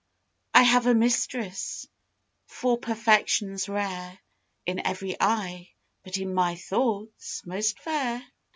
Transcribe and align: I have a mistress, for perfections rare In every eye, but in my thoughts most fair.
I 0.55 0.63
have 0.63 0.87
a 0.87 0.95
mistress, 0.95 1.85
for 2.47 2.75
perfections 2.79 3.69
rare 3.69 4.17
In 4.65 4.79
every 4.83 5.15
eye, 5.21 5.69
but 6.03 6.17
in 6.17 6.33
my 6.33 6.55
thoughts 6.55 7.45
most 7.45 7.77
fair. 7.79 8.25